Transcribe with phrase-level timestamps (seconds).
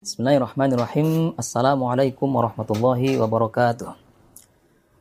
[0.00, 1.36] Bismillahirrahmanirrahim.
[1.36, 3.92] Assalamualaikum warahmatullahi wabarakatuh.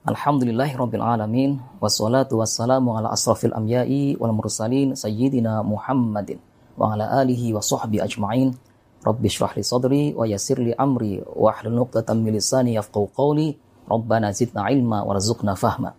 [0.04, 1.56] Alhamdulillahi rabbil alamin.
[1.80, 6.44] Wassalatu wassalamu ala asrafil amyai wal mursalin sayyidina Muhammadin
[6.76, 8.52] wa ala alihi wa sahbihi ajma'in.
[9.00, 13.56] Rabbi shrah li sadri wa yassir li amri wa hlul 'uqdatam min lisani yafqahu qawli.
[13.88, 15.96] Rabbana zidna ilma warzuqna fahma.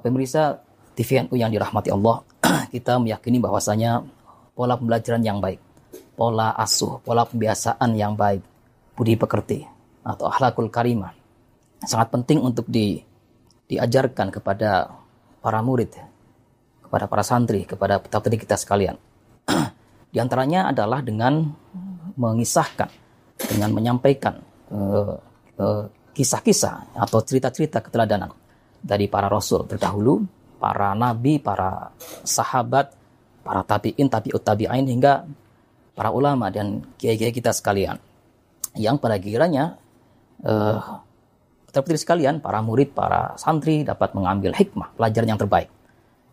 [0.00, 0.56] Pemirsa
[0.96, 2.24] TV NU yang dirahmati Allah,
[2.72, 4.00] kita meyakini bahwasanya
[4.56, 5.60] pola pembelajaran yang baik
[6.14, 8.42] pola asuh, pola pembiasaan yang baik,
[8.96, 9.64] budi pekerti
[10.02, 11.22] atau akhlakul karimah
[11.82, 13.02] sangat penting untuk di,
[13.66, 14.90] diajarkan kepada
[15.42, 15.90] para murid,
[16.86, 18.96] kepada para santri, kepada peserta kita sekalian.
[20.12, 21.50] di antaranya adalah dengan
[22.14, 22.90] mengisahkan,
[23.50, 24.38] dengan menyampaikan
[24.70, 25.16] uh,
[25.58, 25.84] uh,
[26.14, 28.30] kisah-kisah atau cerita-cerita keteladanan
[28.78, 30.22] dari para rasul terdahulu,
[30.62, 31.90] para nabi, para
[32.22, 32.94] sahabat,
[33.42, 35.26] para tabiin, tabiut tabi'in hingga
[35.92, 38.00] para ulama dan kiai-kiai kita sekalian
[38.76, 39.76] yang pada kiranya
[40.44, 41.04] uh,
[41.72, 45.68] putri sekalian, para murid, para santri dapat mengambil hikmah, pelajaran yang terbaik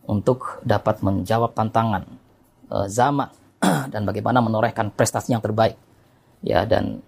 [0.03, 2.03] untuk dapat menjawab tantangan
[2.67, 3.31] uh, zaman
[3.94, 5.80] dan bagaimana menorehkan prestasi yang terbaik
[6.44, 7.00] ya dan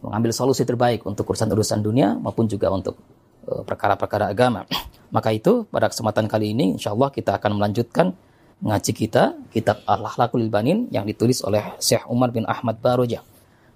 [0.00, 2.96] mengambil solusi terbaik untuk urusan-urusan dunia maupun juga untuk
[3.44, 4.64] eh, perkara-perkara uh, agama.
[5.14, 8.16] Maka itu pada kesempatan kali ini insya Allah kita akan melanjutkan
[8.60, 13.24] ngaji kita kitab Al-Akhlaqul Banin yang ditulis oleh Syekh Umar bin Ahmad Baroja.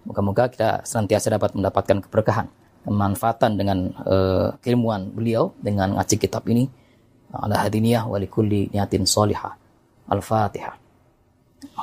[0.04, 2.52] Moga-moga kita senantiasa dapat mendapatkan keberkahan,
[2.84, 6.68] kemanfaatan dengan uh, keilmuan beliau dengan ngaji kitab ini.
[7.32, 9.56] Ala hadiniyah wa likulli niyatin salihah.
[10.12, 10.76] Al-Fatihah.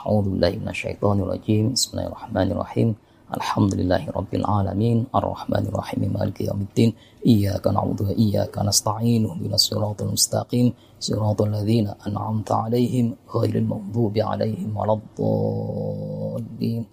[0.06, 1.74] A'udzu billahi minasyaitonir rajim.
[1.74, 2.94] Bismillahirrahmanirrahim.
[3.32, 6.92] Alhamdulillahi Rabbil Alamin Ar-Rahmanir Rahim Maliki Yawmiddin
[7.24, 16.86] Iyaka na'budu wa iyaka nasta'in Ihdinas siratal mustaqim An'amta 'alaihim ghairil maghdubi 'alaihim waladdallin.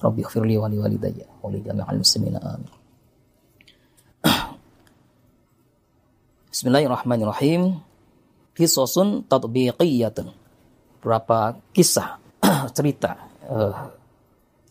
[0.00, 2.72] Rabbi ighfirli wa li walidayya wa li jami'il muslimin amin.
[6.48, 7.84] Bismillahirrahmanirrahim.
[8.56, 10.32] Kisosun tatbiqiyatun.
[11.04, 12.16] Berapa kisah
[12.76, 13.92] cerita uh,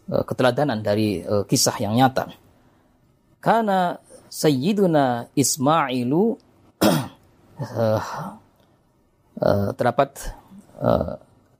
[0.09, 2.33] uh, keteladanan dari uh, kisah yang nyata.
[3.38, 6.38] Karena Sayyiduna Ismailu
[9.39, 10.16] uh, terdapat
[10.79, 11.16] uh,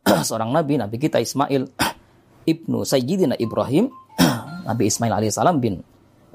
[0.28, 1.68] seorang nabi, nabi kita Ismail
[2.52, 3.92] ibnu Sayyidina Ibrahim,
[4.70, 5.82] Nabi Ismail alaihissalam bin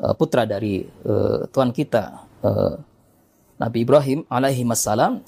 [0.01, 2.03] uh, putra dari uh, Tuhan kita
[2.43, 2.75] uh,
[3.55, 4.67] Nabi Ibrahim alaihi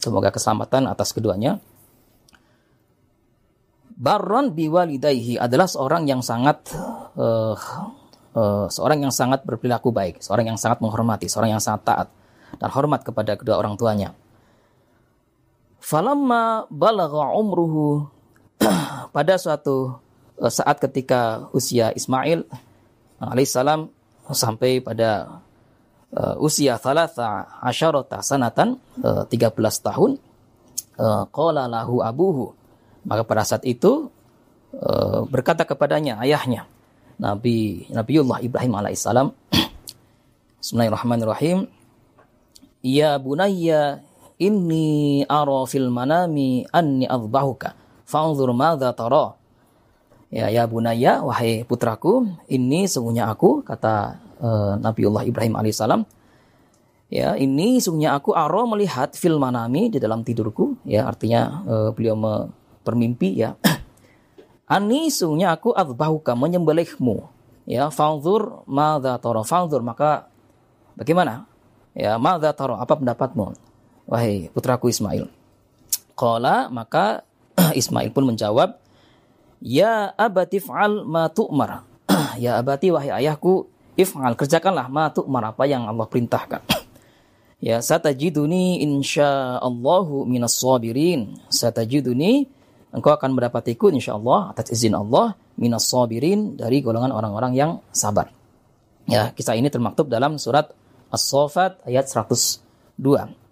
[0.02, 1.62] semoga keselamatan atas keduanya
[3.96, 6.68] Baron biwalidaihi adalah seorang yang sangat
[7.16, 7.56] uh,
[8.36, 12.08] uh, seorang yang sangat berperilaku baik, seorang yang sangat menghormati, seorang yang sangat taat
[12.60, 14.12] dan hormat kepada kedua orang tuanya.
[15.86, 18.10] Falamma balagha umruhu
[19.14, 19.94] pada suatu
[20.34, 22.42] uh, saat ketika usia Ismail
[23.22, 23.86] alaihissalam
[24.34, 25.38] sampai pada
[26.10, 30.18] uh, usia thalatha asyarata sanatan uh, 13 tahun
[30.98, 32.50] uh, qala lahu abuhu.
[33.06, 34.10] Maka pada saat itu
[34.74, 36.66] uh, berkata kepadanya ayahnya
[37.14, 39.30] Nabi Nabiullah Ibrahim alaihissalam
[40.66, 41.70] Bismillahirrahmanirrahim
[42.82, 44.05] Ya bunayya
[44.40, 47.72] inni ara fil manami anni adbahuka
[48.04, 49.36] fanzur madza tara
[50.26, 56.02] Ya ya bunayya wahai putraku ini sungguhnya aku kata uh, Nabiullah Ibrahim alaihissalam
[57.06, 62.18] ya ini sungguhnya aku aro melihat fil manami di dalam tidurku ya artinya uh, beliau
[62.18, 62.50] me,
[62.86, 63.58] bermimpi ya.
[64.70, 67.34] Ani sungguhnya aku adbahuka menyembelihmu.
[67.66, 70.30] Ya, fanzur madza tara fanzur maka
[70.94, 71.50] bagaimana?
[71.98, 73.58] Ya, madza tara apa pendapatmu?
[74.06, 75.26] Wahai putraku Ismail.
[76.14, 77.26] Qala maka
[77.80, 78.78] Ismail pun menjawab,
[79.60, 81.82] "Ya abati fa'al ma tu'mar."
[82.42, 83.66] ya abati wahai ayahku,
[83.98, 86.62] if'al kerjakanlah ma tu'mar apa yang Allah perintahkan.
[87.68, 91.42] ya satajiduni insyaallahu minas sabirin.
[91.50, 92.46] Satajiduni
[92.94, 98.30] engkau akan mendapatiku insya Allah atas izin Allah minas sabirin dari golongan orang-orang yang sabar.
[99.06, 100.74] Ya, kisah ini termaktub dalam surat
[101.14, 103.45] As-Saffat ayat 102.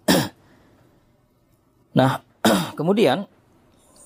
[1.95, 2.21] Nah,
[2.77, 3.25] kemudian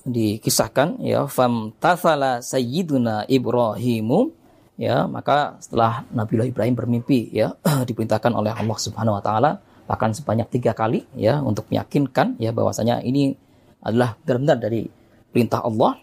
[0.06, 4.32] dikisahkan ya fam tathala sayyiduna Ibrahimu
[4.80, 7.52] ya maka setelah Nabiullah Ibrahim bermimpi ya
[7.88, 13.04] diperintahkan oleh Allah Subhanahu wa taala bahkan sebanyak tiga kali ya untuk meyakinkan ya bahwasanya
[13.04, 13.36] ini
[13.84, 14.88] adalah benar-benar dari
[15.28, 16.00] perintah Allah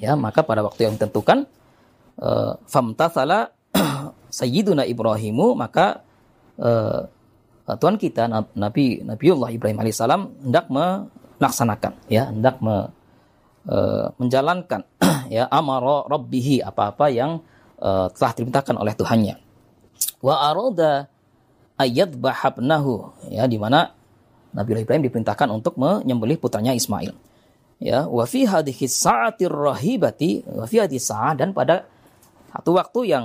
[0.00, 1.44] ya maka pada waktu yang ditentukan
[2.22, 3.52] uh, famtathala
[4.40, 6.00] sayyiduna Ibrahimu maka
[6.56, 7.04] uh,
[7.76, 8.26] Tuhan kita
[8.56, 12.88] Nabi Nabiullah Ibrahim alaihissalam hendak melaksanakan ya hendak me,
[13.68, 14.86] uh, menjalankan
[15.36, 17.44] ya amara rabbihi apa-apa yang
[17.78, 19.34] uh, telah diperintahkan oleh Tuhannya.
[20.24, 21.08] Wa aroda
[21.80, 23.92] ayat bahabnahu ya di mana
[24.50, 27.14] Nabi Ibrahim diperintahkan untuk menyembelih putranya Ismail.
[27.80, 31.00] Ya, wa fi hadhihi sa'atir rahibati wa fi hadhihi
[31.40, 31.88] dan pada
[32.52, 33.24] satu waktu yang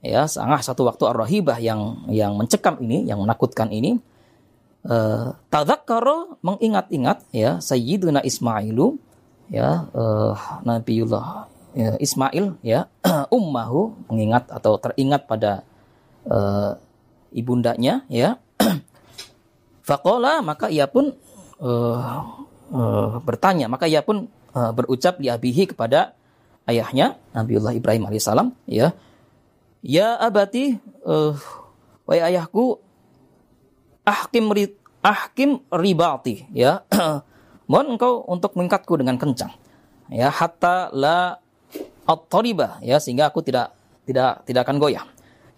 [0.00, 4.00] ya sangat satu waktu ar-rahibah yang yang mencekam ini, yang menakutkan ini
[4.88, 8.96] uh, tadzakkara mengingat-ingat ya Sayyiduna Ismailu
[9.52, 12.88] ya uh, Nabiullah ya, Ismail ya
[13.34, 15.66] ummahu mengingat atau teringat pada
[16.28, 16.80] uh,
[17.34, 18.40] ibundanya ya.
[19.86, 21.12] Fakola maka ia pun
[21.60, 21.98] uh,
[22.70, 26.14] uh, bertanya maka ia pun uh, berucap di abihi kepada
[26.70, 28.94] ayahnya Nabiullah Ibrahim alaihissalam ya
[29.80, 31.36] ya abati uh,
[32.04, 32.80] wahai ayahku
[34.04, 34.74] ahkim ri,
[35.04, 36.84] ahkim ribati ya.
[37.70, 39.54] Mohon engkau untuk mengikatku dengan kencang.
[40.10, 41.38] Ya hatta la
[42.02, 42.34] at
[42.82, 43.70] ya sehingga aku tidak
[44.02, 45.06] tidak tidak akan goyah.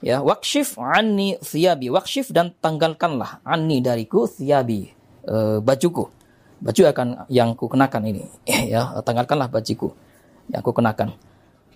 [0.04, 4.92] Ya wakshif anni thiyabi wakshif dan tanggalkanlah anni dariku thiyabi
[5.24, 6.12] e, bajuku.
[6.60, 8.28] Baju akan yang ku kenakan ini.
[8.76, 9.96] Ya tanggalkanlah bajiku
[10.52, 11.16] yang ku kenakan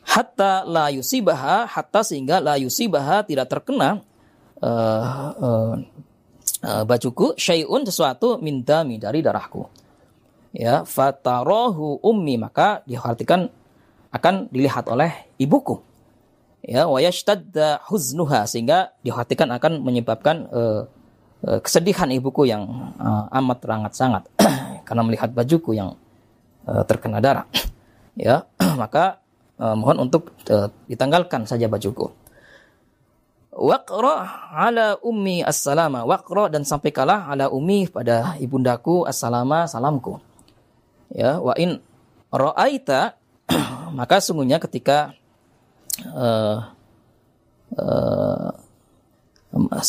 [0.07, 4.01] hatta la yusibaha hatta sehingga la yusibaha tidak terkena
[4.63, 5.75] uh, uh,
[6.63, 9.67] uh, bajuku syai'un sesuatu min dami dari darahku.
[10.57, 13.51] Ya fatarohu ummi maka diartikan
[14.15, 15.83] akan dilihat oleh ibuku.
[16.65, 20.83] Ya wayashtadda huznuha sehingga dihatikan akan menyebabkan uh,
[21.45, 24.23] uh, kesedihan ibuku yang uh, amat sangat sangat.
[24.87, 25.99] Karena melihat bajuku yang
[26.65, 27.47] uh, terkena darah.
[28.17, 28.49] Ya
[28.81, 29.21] maka
[29.61, 32.09] uh, mohon untuk uh, ditanggalkan saja bajuku.
[33.57, 34.17] Waqra
[34.53, 36.05] ala ummi assalama.
[36.05, 40.21] Waqra dan sampaikanlah ala ummi pada ibundaku assalama salamku.
[41.09, 41.81] Ya wa in
[42.29, 43.17] ra'aita
[43.99, 45.17] maka sungguhnya ketika
[46.05, 46.69] uh,
[47.81, 48.51] uh,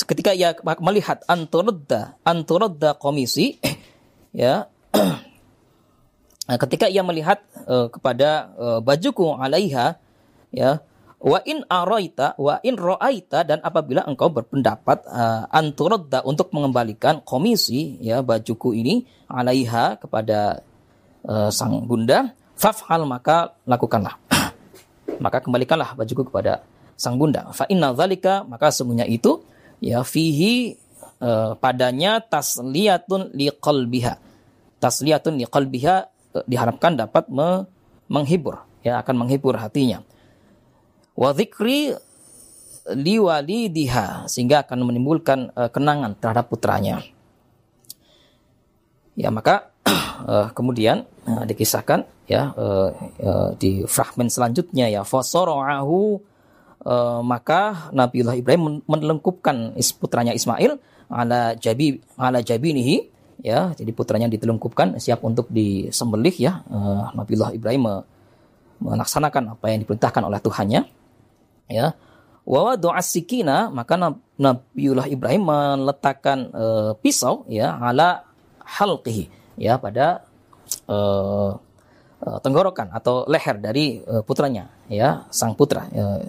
[0.08, 3.60] ketika ia melihat anturadda anturadda komisi
[4.32, 4.72] ya
[6.56, 10.00] ketika ia melihat uh, kepada uh, bajuku alaiha
[10.56, 10.80] ya
[11.20, 18.00] wa in araita wa in ra'aita dan apabila engkau berpendapat uh, anturadda untuk mengembalikan komisi
[18.00, 20.64] ya bajuku ini alaiha kepada
[21.28, 24.16] uh, sang bunda faf'al maka lakukanlah
[25.26, 26.64] maka kembalikanlah bajuku kepada
[26.98, 27.54] sang bunda.
[27.54, 29.46] Fa inna dzalika maka semuanya itu
[29.80, 30.76] ya fihi
[31.22, 34.18] uh, padanya tasliyatun liqalbiha.
[34.82, 37.66] Tasliyatun liqalbiha diharapkan dapat me
[38.08, 40.04] menghibur ya akan menghibur hatinya.
[41.18, 41.98] Wa dzikri
[42.88, 47.04] liwalidiha sehingga akan menimbulkan uh, kenangan terhadap putranya.
[49.18, 49.76] Ya maka
[50.24, 52.92] uh, kemudian uh, dikisahkan ya uh,
[53.24, 56.00] uh, di fragmen selanjutnya ya fasora'ahu
[56.84, 64.98] uh, maka Nabiullah Ibrahim menelengkupkan putranya Ismail ala jabi ala jabinihi ya jadi putranya ditelungkupkan
[64.98, 66.64] siap untuk disembelih ya.
[66.70, 68.06] Uh, Nabiullah Ibrahim
[68.82, 70.82] melaksanakan apa yang diperintahkan oleh Tuhannya.
[71.68, 71.98] Ya.
[72.48, 74.00] Wa doa sikina maka
[74.40, 78.24] Nabiullah Ibrahim meletakkan uh, pisau ya ala
[78.64, 79.28] halqihi
[79.60, 80.24] ya pada
[80.88, 81.52] uh,
[82.24, 86.24] uh, tenggorokan atau leher dari uh, putranya ya sang putra uh,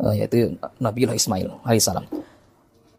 [0.00, 2.08] uh, yaitu Nabiullah Ismail alaihissalam.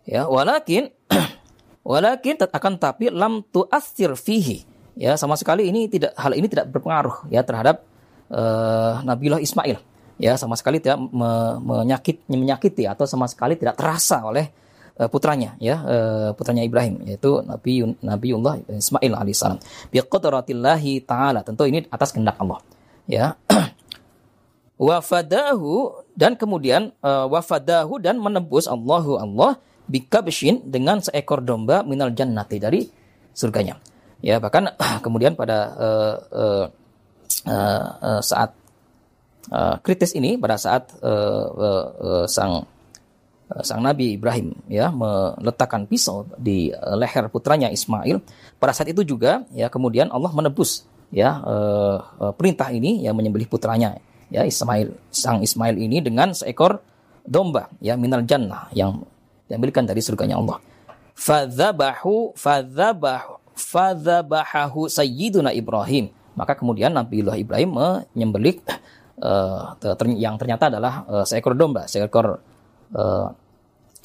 [0.06, 0.94] Ya walakin
[1.84, 4.64] walakin akan tapi lam tuathir fihi.
[4.94, 7.84] Ya sama sekali ini tidak hal ini tidak berpengaruh ya terhadap
[8.32, 9.78] uh, Nabiullah Ismail.
[10.22, 14.54] Ya sama sekali tidak me, menyakit menyakiti atau sama sekali tidak terasa oleh
[15.02, 19.58] uh, putranya ya uh, putranya Ibrahim yaitu Nabi Nabiullah Ismail alaihissalam
[19.90, 20.00] bi
[21.02, 21.42] taala.
[21.42, 22.62] Tentu ini atas kehendak Allah.
[23.10, 23.34] Ya.
[24.78, 29.62] Wafadahu dan kemudian uh, wafadahu dan menebus Allahu Allah
[29.94, 32.82] bikabshin dengan seekor domba minal jannati dari
[33.30, 33.78] surganya
[34.26, 34.74] ya bahkan
[35.06, 36.66] kemudian pada uh, uh,
[37.46, 38.58] uh, uh, saat
[39.54, 42.66] uh, kritis ini pada saat uh, uh, uh, sang
[43.54, 48.18] Eh, sang Nabi Ibrahim ya meletakkan pisau di eh, leher putranya Ismail.
[48.58, 53.46] Pada saat itu juga ya kemudian Allah menebus ya uh, uh, perintah ini ya menyembelih
[53.46, 54.02] putranya
[54.34, 56.82] ya Ismail sang Ismail ini dengan seekor
[57.22, 59.06] domba ya minal jannah yang
[59.54, 60.58] diambilkan dari surganya Allah.
[61.14, 66.10] Fadzabahu fadzabahu fadzabahu sayyiduna Ibrahim.
[66.34, 68.66] Maka kemudian Nabiullah Ibrahim menyembelih
[69.22, 69.78] uh,
[70.18, 72.42] yang ternyata adalah uh, seekor domba, seekor
[72.98, 73.28] uh,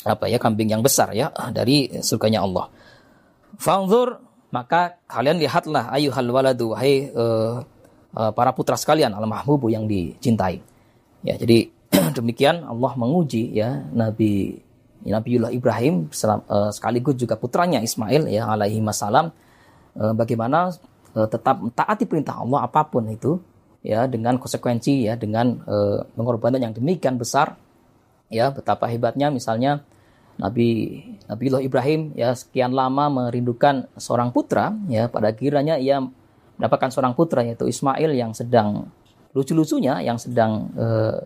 [0.05, 2.69] apa ya kambing yang besar ya dari surganya Allah.
[3.57, 4.21] Fanzur
[4.53, 7.65] maka kalian lihatlah ayuhal waladu hai uh,
[8.13, 10.61] uh, para putra sekalian al mahbubu yang dicintai.
[11.25, 11.73] Ya, jadi
[12.17, 14.61] demikian Allah menguji ya Nabi
[15.07, 19.31] Nabiullah Ibrahim eh, sekaligus juga putranya Ismail ya alaihi wasallam
[19.95, 20.75] eh, bagaimana
[21.15, 23.39] eh, tetap taati perintah Allah apa pun itu
[23.87, 25.63] ya dengan konsekuensi ya dengan
[26.19, 27.55] pengorbanan yang demikian besar
[28.27, 29.87] ya betapa hebatnya misalnya
[30.39, 30.99] Nabi
[31.31, 36.03] Nabiullah Ibrahim ya sekian lama merindukan seorang putra ya pada kiranya ia
[36.59, 38.91] mendapatkan seorang putra yaitu Ismail yang sedang
[39.31, 41.23] lucu-lucunya yang sedang uh,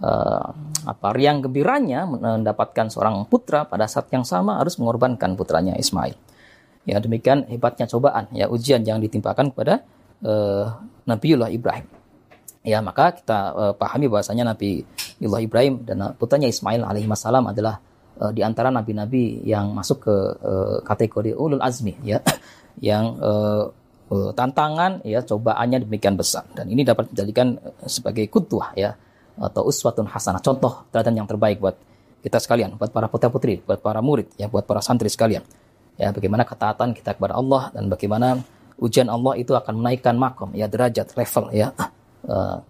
[0.00, 0.48] uh,
[0.88, 6.16] apa riang gembiranya mendapatkan seorang putra pada saat yang sama harus mengorbankan putranya Ismail.
[6.88, 9.84] Ya demikian hebatnya cobaan ya ujian yang ditimpakan kepada
[10.24, 11.86] uh, Nabiullah Ibrahim.
[12.64, 17.80] Ya maka kita uh, pahami bahwasanya Nabiullah Ibrahim dan putranya Ismail alaihissalam adalah
[18.20, 22.20] uh, di antara nabi-nabi yang masuk ke uh, kategori ulul azmi ya
[22.88, 23.68] yang uh,
[24.10, 27.54] tantangan ya cobaannya demikian besar dan ini dapat dijadikan
[27.86, 28.90] sebagai kutuah ya
[29.40, 31.76] atau uswatun hasanah, contoh teladan yang terbaik buat
[32.20, 35.40] kita sekalian, buat para putra-putri, buat para murid, ya buat para santri sekalian.
[35.96, 38.40] Ya, bagaimana ketaatan kita kepada Allah dan bagaimana
[38.80, 41.72] ujian Allah itu akan menaikkan makom, ya derajat, level, ya
[42.28, 42.60] uh,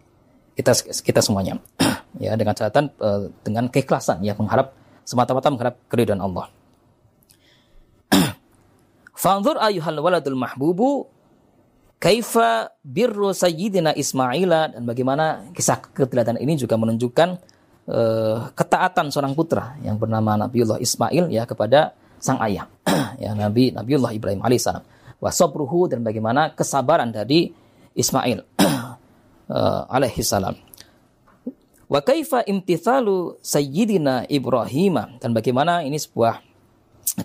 [0.54, 0.72] kita
[1.02, 1.58] kita semuanya.
[2.24, 6.46] ya dengan catatan uh, dengan keikhlasan, ya mengharap semata-mata mengharap keridhaan Allah.
[9.22, 11.10] Fanzur ayuhal waladul mahbubu
[12.00, 14.72] Kaifa birru sayyidina Ismaila?
[14.72, 17.28] Dan bagaimana kisah keteladanan ini juga menunjukkan
[17.92, 22.64] uh, ketaatan seorang putra yang bernama Nabiullah Ismail ya kepada sang ayah.
[23.20, 24.80] Ya Nabi Nabiullah Ibrahim alaihissalam
[25.20, 27.52] wasabruhu dan bagaimana kesabaran dari
[27.92, 28.40] Ismail
[29.52, 30.56] uh, alaihissalam
[31.90, 36.40] wa kaifa imtithalu sayyidina Ibrahim dan bagaimana ini sebuah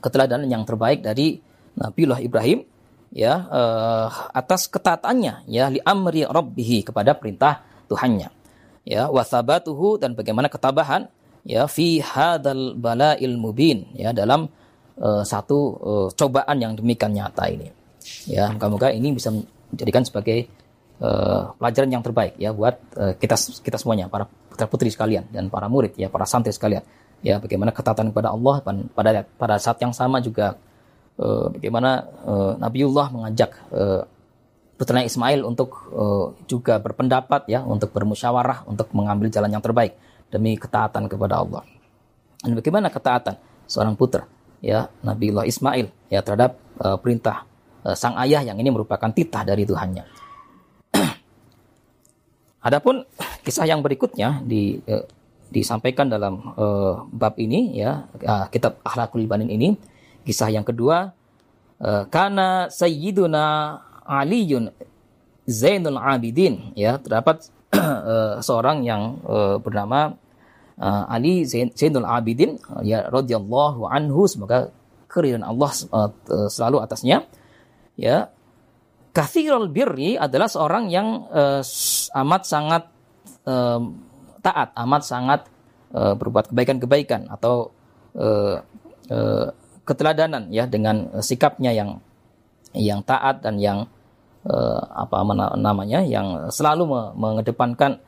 [0.04, 1.40] keteladanan yang terbaik dari
[1.80, 2.68] Nabiullah Ibrahim
[3.16, 8.28] ya uh, atas ketaatannya ya li amri rabbih kepada perintah Tuhannya.
[8.86, 11.08] Ya wasabatuhu dan bagaimana ketabahan
[11.48, 14.52] ya fi hadal balail mubin ya dalam
[15.00, 17.72] uh, satu uh, cobaan yang demikian nyata ini.
[18.28, 19.32] Ya moga-moga ini bisa
[19.72, 20.52] menjadikan sebagai
[21.00, 25.48] uh, pelajaran yang terbaik ya buat uh, kita kita semuanya para putra putri sekalian dan
[25.50, 26.84] para murid ya para santri sekalian.
[27.26, 28.62] Ya bagaimana ketaatan kepada Allah
[28.94, 30.60] pada pada saat yang sama juga
[31.20, 34.04] uh, bagaimana uh, Nabiullah mengajak uh,
[34.76, 39.96] putranya Ismail untuk uh, juga berpendapat ya, untuk bermusyawarah, untuk mengambil jalan yang terbaik
[40.28, 41.64] demi ketaatan kepada Allah.
[42.44, 44.28] Dan bagaimana ketaatan seorang putra
[44.62, 47.48] ya Nabiullah Ismail ya terhadap uh, perintah
[47.88, 50.04] uh, sang ayah yang ini merupakan titah dari Tuhannya.
[52.68, 53.08] Adapun
[53.46, 55.06] kisah yang berikutnya di uh,
[55.54, 59.78] disampaikan dalam uh, bab ini ya uh, kitab Akhlakul Ibanin ini
[60.26, 61.14] Kisah yang kedua,
[61.80, 63.46] uh, karena Sayyiduna
[64.06, 64.74] Aliun
[65.46, 66.74] Zainul Abidin.
[66.74, 70.18] Ya terdapat uh, seorang yang uh, bernama
[71.08, 74.28] Ali Zain, Zainul Abidin ya radhiyallahu anhu.
[74.28, 74.76] Semoga
[75.08, 75.72] keridhaan Allah
[76.52, 77.24] selalu atasnya.
[77.96, 78.36] Ya
[79.16, 81.64] Kathirul birri adalah seorang yang uh,
[82.20, 82.84] amat sangat
[83.48, 83.80] uh,
[84.44, 85.42] taat, amat sangat
[85.96, 87.72] uh, berbuat kebaikan-kebaikan atau
[88.20, 88.60] uh,
[89.08, 89.48] uh,
[89.86, 92.02] keteladanan ya dengan uh, sikapnya yang
[92.76, 93.88] yang taat dan yang
[94.44, 95.22] uh, apa
[95.56, 98.02] namanya yang selalu mengedepankan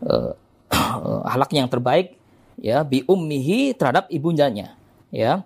[0.06, 2.16] uh, yang terbaik
[2.56, 4.78] ya bi ummihi terhadap ibundanya
[5.10, 5.44] ya.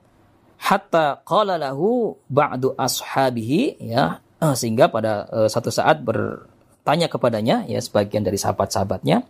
[0.58, 4.18] Hatta qala lahu ba'du ashabihi ya
[4.58, 9.22] sehingga pada uh, satu saat bertanya kepadanya ya sebagian dari sahabat-sahabatnya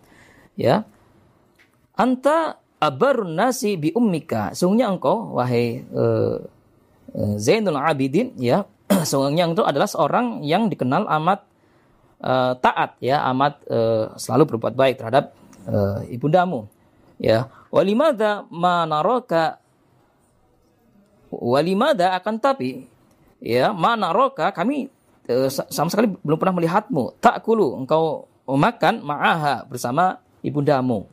[0.57, 0.89] ya.
[1.93, 4.55] Anta abarun nasi bi ummika.
[4.55, 6.39] Sungguhnya engkau wahai uh,
[7.35, 8.63] Zainul Abidin ya,
[9.09, 11.43] sungguhnya itu adalah seorang yang dikenal amat
[12.23, 15.35] uh, taat ya, amat uh, selalu berbuat baik terhadap
[15.67, 16.65] uh, ibundamu.
[17.19, 19.59] Ya, walimada manaraka
[21.29, 22.89] walimada akan tapi
[23.37, 24.89] ya manaraka kami
[25.69, 31.05] sama sekali belum pernah melihatmu tak kulu engkau makan ma'aha bersama ibundamu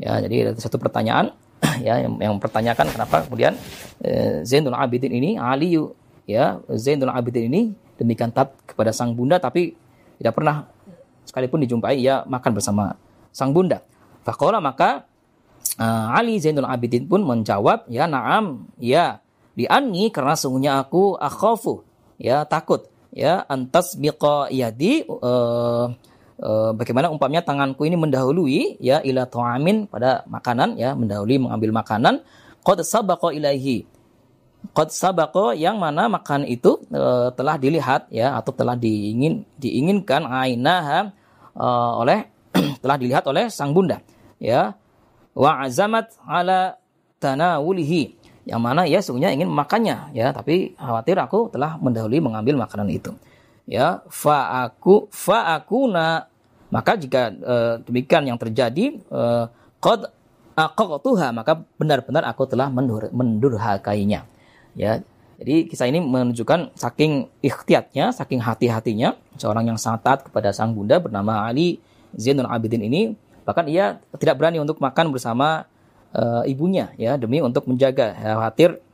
[0.00, 1.36] Ya, jadi ada satu pertanyaan
[1.86, 3.52] ya yang, yang mempertanyakan kenapa kemudian
[4.00, 5.76] eh, Zainul Abidin ini Ali
[6.24, 9.76] ya Zainul Abidin ini demikian taat kepada sang bunda tapi
[10.16, 10.64] tidak pernah
[11.28, 12.96] sekalipun dijumpai ia makan bersama
[13.28, 13.84] sang bunda.
[14.24, 15.04] Fakola maka
[15.80, 19.20] uh, Ali Zainul Abidin pun menjawab ya naam ya
[19.52, 21.84] diani karena sungguhnya aku akhafu
[22.16, 25.92] ya takut ya antas biqa yadi uh,
[26.40, 32.24] Eh, bagaimana umpamanya tanganku ini mendahului ya ila ta'amin pada makanan ya mendahului mengambil makanan.
[32.64, 33.84] Qad sabaqa ilaihi.
[34.72, 41.12] Qad sabaqa yang mana makan itu uh, telah dilihat ya atau telah diingin diinginkan ainaha
[41.56, 42.24] uh, oleh
[42.84, 44.00] telah dilihat oleh sang bunda
[44.40, 44.72] ya.
[45.36, 46.80] Wa azamat ala
[47.20, 48.16] tanawulihi.
[48.48, 53.12] Yang mana ya sungguhnya ingin memakannya ya tapi khawatir aku telah mendahului mengambil makanan itu
[53.68, 54.00] ya.
[54.08, 56.29] Fa aku fa akuna
[56.70, 57.54] maka jika e,
[57.86, 59.22] demikian yang terjadi e,
[59.82, 60.10] qad
[60.54, 64.26] aqaqtuha maka benar-benar aku telah mendur, mendurhakainya.
[64.78, 65.02] Ya
[65.40, 71.00] jadi kisah ini menunjukkan saking ikhtiyatnya saking hati-hatinya seorang yang sangat taat kepada sang bunda
[71.00, 71.80] bernama Ali
[72.12, 73.16] Zainul Abidin ini
[73.48, 75.64] bahkan ia tidak berani untuk makan bersama
[76.12, 78.84] uh, ibunya ya demi untuk menjaga ya, khawatir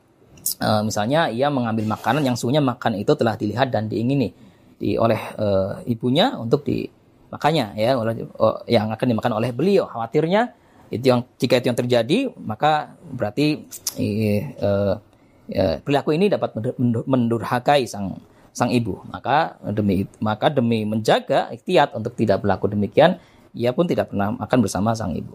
[0.63, 4.31] uh, misalnya ia mengambil makanan yang suhunya makan itu telah dilihat dan diingini
[4.79, 6.63] di oleh uh, ibunya untuk
[7.27, 9.87] dimakannya ya uh, yang akan dimakan oleh beliau.
[9.91, 10.55] Khawatirnya
[10.89, 13.67] itu yang jika itu yang terjadi maka berarti
[13.99, 14.95] uh,
[15.53, 16.55] uh, perilaku ini dapat
[17.07, 18.19] mendurhakai sang
[18.55, 19.03] sang ibu.
[19.11, 23.19] Maka demi maka demi menjaga ikhtiat untuk tidak berlaku demikian
[23.57, 25.33] ia pun tidak pernah makan bersama sang ibu.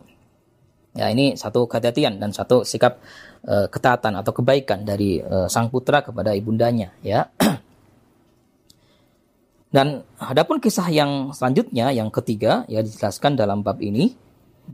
[0.91, 2.99] Ya, ini satu kehati-hatian dan satu sikap
[3.47, 7.31] uh, ketaatan atau kebaikan dari uh, sang putra kepada ibundanya, ya.
[9.71, 14.11] dan adapun kisah yang selanjutnya yang ketiga ya dijelaskan dalam bab ini,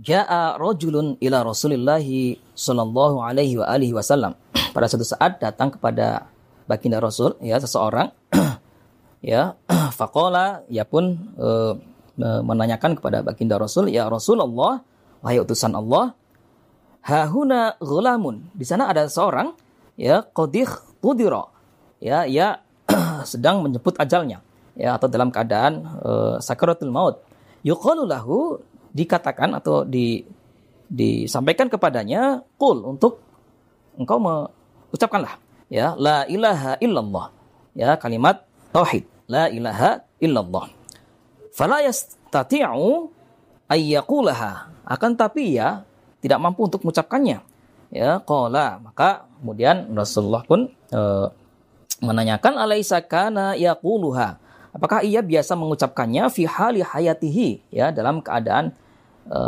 [0.01, 2.01] Ja'a rajulun ila Rasulillah
[2.57, 4.33] sallallahu alaihi wa alihi wasallam.
[4.75, 6.25] Pada suatu saat datang kepada
[6.65, 8.09] baginda Rasul ya seseorang
[9.21, 9.53] ya
[9.97, 11.77] faqala ya pun uh,
[12.17, 14.81] menanyakan kepada baginda Rasul ya Rasulullah
[15.21, 16.17] wahai utusan Allah,
[17.05, 18.49] hahuna ghulamun.
[18.57, 19.53] Di sana ada seorang
[19.93, 20.65] ya qadih
[21.05, 21.53] tudira.
[22.01, 22.65] Ya, ya
[23.25, 24.41] sedang menjemput ajalnya
[24.77, 27.19] ya atau dalam keadaan uh, sakaratul maut.
[27.65, 28.61] Yuqalu lahu
[28.93, 30.23] dikatakan atau di
[30.87, 33.19] disampaikan kepadanya qul untuk
[33.99, 35.35] engkau mengucapkanlah
[35.67, 37.27] ya la ilaha illallah
[37.75, 40.71] ya kalimat tauhid la ilaha illallah
[41.51, 43.11] fala yastati'u
[43.67, 45.83] ayyakulaha akan tapi ya
[46.23, 47.43] tidak mampu untuk mengucapkannya
[47.91, 51.01] ya qala maka kemudian Rasulullah pun e,
[51.99, 54.39] menanyakan alaisa kana yaquluha
[54.77, 58.69] apakah ia biasa mengucapkannya fi hali hayatihi ya dalam keadaan
[59.25, 59.39] e,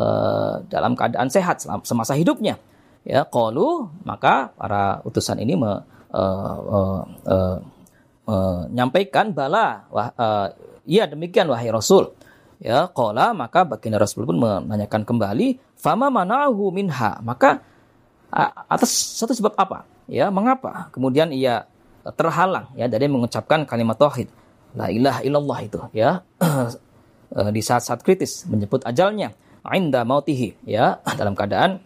[0.66, 2.58] dalam keadaan sehat semasa hidupnya?
[3.06, 6.24] Ya qalu maka para utusan ini me, e,
[7.30, 7.38] e,
[8.30, 10.10] menyampaikan bala wah,
[10.86, 12.10] iya demikian wahai Rasul.
[12.60, 17.22] Ya qala maka baginda Rasul pun menanyakan kembali fama manahu minha?
[17.22, 17.62] Maka
[18.70, 19.86] atas satu sebab apa?
[20.06, 20.90] Ya mengapa?
[20.94, 21.66] Kemudian ia
[22.18, 24.30] terhalang ya dari mengucapkan kalimat tauhid
[24.78, 26.22] la ilaha illallah itu ya.
[27.30, 29.38] Eh, di saat-saat kritis menyebut ajalnya
[29.70, 31.78] inda mautihi ya dalam keadaan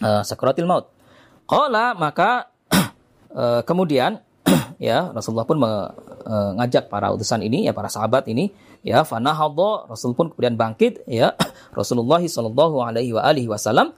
[0.00, 0.88] uh, sakaratil maut.
[1.44, 2.48] Qala maka
[3.36, 4.24] uh, kemudian
[4.80, 10.32] ya Rasulullah pun mengajak para utusan ini ya para sahabat ini ya fanahadha Rasul pun
[10.32, 11.36] kemudian bangkit ya
[11.76, 13.92] Rasulullah sallallahu alaihi wa alihi wasallam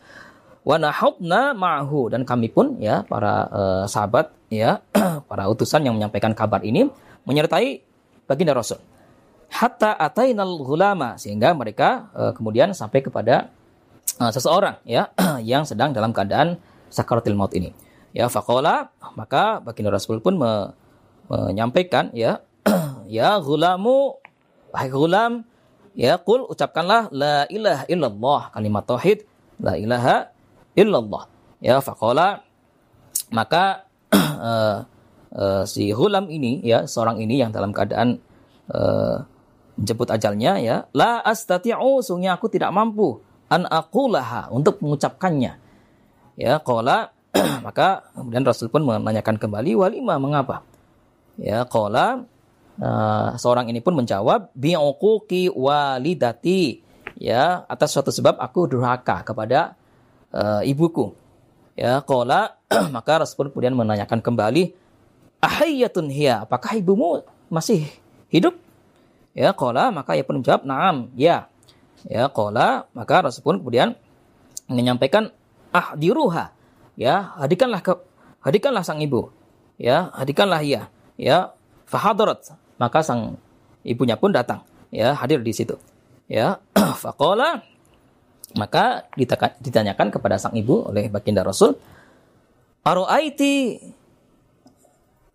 [0.67, 4.83] wa nahadna ma'hu dan kami pun ya para uh, sahabat ya
[5.31, 6.91] para utusan yang menyampaikan kabar ini
[7.23, 7.92] menyertai
[8.27, 8.81] baginda Rasul.
[9.53, 13.53] Hatta atainal ghulama sehingga mereka uh, kemudian sampai kepada
[14.17, 15.13] uh, seseorang ya
[15.45, 16.57] yang sedang dalam keadaan
[16.89, 17.73] sakaratul maut ini.
[18.13, 20.73] Ya faqala maka baginda Rasul pun me,
[21.29, 22.41] menyampaikan ya
[23.09, 24.17] ya gulamu
[24.73, 25.45] wahai gulam
[25.93, 29.25] ya kul ucapkanlah la ilaha illallah kalimat tauhid
[29.61, 30.33] la ilaha
[30.77, 31.29] illallah.
[31.61, 32.45] Ya faqala
[33.33, 34.85] maka uh,
[35.37, 38.21] uh, si gulam ini ya seorang ini yang dalam keadaan
[38.73, 39.25] uh,
[39.77, 45.57] menjemput ajalnya ya la astati'u sungguhnya aku tidak mampu an aqulaha untuk mengucapkannya
[46.37, 47.13] ya qala
[47.67, 50.65] maka kemudian Rasul pun menanyakan kembali walima mengapa?
[51.41, 52.29] Ya, qala
[52.77, 56.85] uh, seorang ini pun menjawab bi'uquqi walidati
[57.17, 59.81] ya atas suatu sebab aku durhaka kepada
[60.33, 61.17] uh, ibuku.
[61.73, 62.61] Ya, qala
[62.97, 64.77] maka Rasul kemudian menanyakan kembali
[65.43, 66.47] ahiyatun hiya.
[66.47, 67.91] Apakah ibumu masih
[68.31, 68.57] hidup?
[69.35, 71.51] Ya, qala maka ia pun menjawab na'am, ya.
[72.07, 73.99] Ya, qala maka Rasul pun kemudian
[74.71, 75.35] menyampaikan
[75.75, 76.55] ahdiruha.
[76.95, 77.93] Ya hadikanlah ke
[78.45, 79.33] hadikanlah sang ibu.
[79.81, 80.93] Ya hadikanlah ia.
[81.17, 81.57] Ya
[81.89, 82.53] fahadarat.
[82.77, 83.41] Maka sang
[83.83, 84.63] ibunya pun datang.
[84.93, 85.81] Ya hadir di situ.
[86.29, 86.61] Ya
[87.03, 87.65] faqala
[88.53, 89.09] maka
[89.65, 91.73] ditanyakan kepada sang ibu oleh baginda Rasul
[92.85, 93.81] Aro'aiti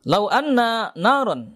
[0.08, 1.52] lau anna naron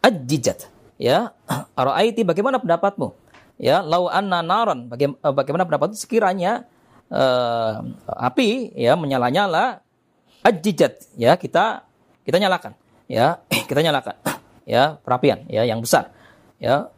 [0.00, 0.72] ajjijat.
[0.96, 1.36] Ya
[1.78, 3.12] Aro'aiti bagaimana pendapatmu?
[3.60, 4.88] Ya lau anna naron
[5.20, 6.64] bagaimana pendapatmu sekiranya
[7.12, 9.84] uh, api ya menyala-nyala
[10.40, 11.84] ajijat ya kita
[12.24, 12.72] kita nyalakan.
[13.06, 14.16] Ya kita nyalakan.
[14.68, 16.12] Ya perapian ya yang besar.
[16.60, 16.92] Ya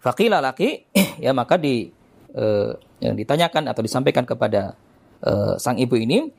[0.00, 0.88] fakila laki
[1.20, 1.92] ya maka di
[2.32, 2.72] uh,
[3.04, 4.72] yang ditanyakan atau disampaikan kepada
[5.20, 6.32] uh, sang ibu ini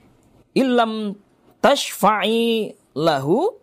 [0.58, 1.14] illam
[1.62, 3.61] tashfa'i lahu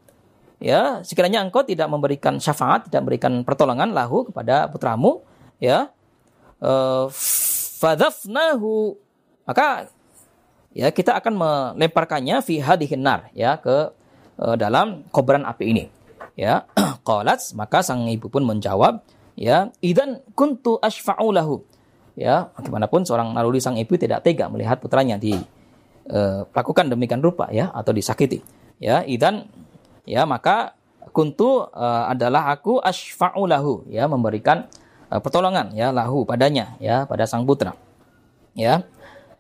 [0.59, 5.23] ya sekiranya engkau tidak memberikan syafaat tidak memberikan pertolongan lahu kepada putramu
[5.63, 5.91] ya
[6.63, 7.07] uh,
[7.79, 8.99] fadhafnahu
[9.47, 9.89] maka
[10.77, 13.91] ya kita akan melemparkannya fi hadhihin nar ya ke
[14.39, 15.85] uh, dalam kobaran api ini.
[16.39, 16.69] Ya
[17.09, 19.03] qalat maka sang ibu pun menjawab
[19.35, 21.65] ya idan kuntu asfa'u lahu.
[22.19, 25.35] Ya bagaimanapun seorang naluri sang ibu tidak tega melihat putranya di
[26.11, 28.43] uh, lakukan demikian rupa ya atau disakiti.
[28.79, 29.51] Ya idan
[30.09, 30.73] ya maka
[31.13, 33.85] kuntu uh, adalah aku asfa'u lahu.
[33.93, 34.65] Ya memberikan
[35.13, 37.77] uh, pertolongan ya lahu padanya ya pada sang putra.
[38.57, 38.89] Ya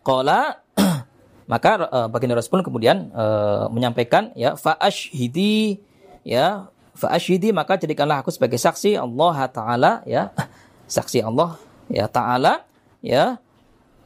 [0.04, 0.60] qala
[1.52, 5.80] maka uh, baginda Rasul kemudian uh, menyampaikan ya fa ashhidi
[6.22, 10.28] ya fa ashhidi maka jadikanlah aku sebagai saksi Allah taala ya
[10.96, 11.56] saksi Allah
[11.88, 12.68] ya taala
[13.00, 13.40] ya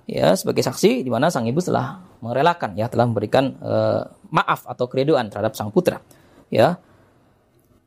[0.06, 4.86] ya sebagai saksi di mana sang ibu telah merelakan ya telah memberikan uh, maaf atau
[4.86, 6.02] keriduan terhadap sang putra
[6.52, 6.76] ya.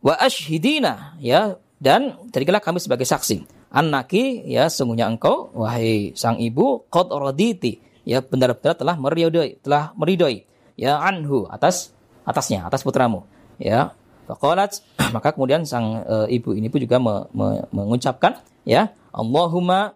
[0.02, 1.62] Wa ashhidina ya.
[1.78, 3.46] Dan jadikanlah kami sebagai saksi.
[3.70, 10.48] Anaki ya sungguhnya engkau wahai sang ibu qad raditi ya benar-benar telah meridoi telah meridoi
[10.80, 11.92] ya anhu atas
[12.24, 13.28] atasnya atas putramu
[13.60, 13.92] ya.
[14.26, 14.82] Faqalat
[15.16, 19.94] maka kemudian sang e, ibu ini pun juga me, me, mengucapkan ya Allahumma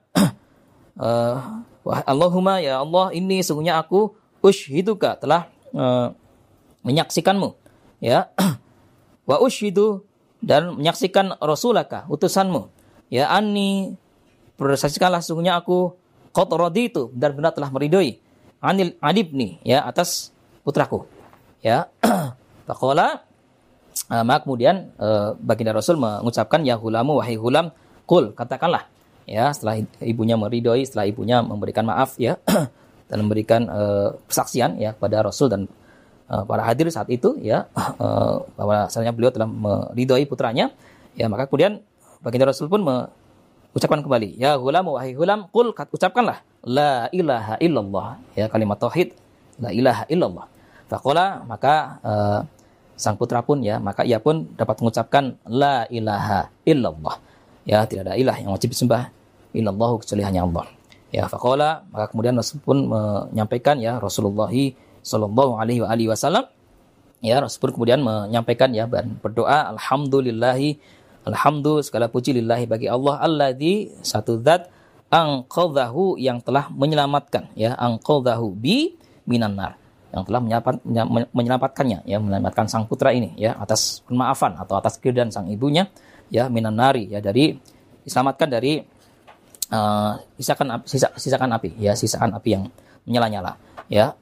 [1.00, 1.36] uh,
[2.12, 6.14] Allahumma ya Allah ini sungguhnya aku ushiduka telah uh,
[6.86, 7.58] menyaksikanmu
[8.04, 8.32] ya.
[9.30, 10.04] Wa ushidu
[10.40, 12.72] dan menyaksikan rasulaka utusanmu.
[13.12, 13.96] Ya ani
[14.56, 15.94] bersaksikanlah sungguhnya aku
[16.34, 18.22] qad raditu benar-benar telah meridoi
[18.60, 20.32] anil adibni ya atas
[20.64, 21.06] putraku.
[21.62, 21.92] Ya.
[22.70, 23.26] Faqala
[24.10, 27.70] uh, maka kemudian uh, baginda Rasul mengucapkan ya hulamu wahai hulam
[28.10, 28.88] kul katakanlah.
[29.30, 32.42] Ya setelah ibunya meridoi setelah ibunya memberikan maaf ya
[33.10, 35.62] dan memberikan uh, kesaksian ya kepada Rasul dan
[36.30, 40.72] uh, para hadir saat itu ya uh, bahwa asalnya beliau telah meridoi putranya
[41.18, 41.82] ya maka kemudian
[42.24, 48.20] baginda Rasul pun mengucapkan kembali ya hulam wahai hulam kul ucapkanlah la ilaha illallah.
[48.36, 49.16] Ya kalimat tauhid
[49.60, 50.46] la ilaha illallah.
[50.90, 52.40] Faqala maka uh,
[53.00, 57.16] sang putra pun ya maka ia pun dapat mengucapkan la ilaha illallah.
[57.64, 59.14] Ya tidak ada ilah yang wajib disembah
[59.54, 60.66] illallahu kecuali hanya Allah.
[61.10, 64.50] Ya, faqala maka kemudian Rasul pun menyampaikan ya Rasulullah
[65.02, 66.48] sallallahu alaihi wasallam.
[67.20, 70.80] Ya Rasul kemudian menyampaikan ya dan berdoa alhamdulillahi
[71.28, 74.72] alhamdu segala puji lillahi bagi Allah alladzi satu zat
[75.12, 78.96] angqadhahu yang telah menyelamatkan ya angqadhahu bi
[79.28, 79.76] minan nar.
[80.10, 80.42] Yang telah
[81.36, 85.86] menyelamatkannya ya menyelamatkan sang putra ini ya atas pemaafan atau atas keridhaan sang ibunya
[86.34, 87.54] ya minan nari ya dari
[88.02, 88.82] diselamatkan dari
[89.70, 92.64] uh, sisakan api, sisa, sisakan api ya sisakan api yang
[93.06, 93.54] menyala-nyala
[93.86, 94.18] ya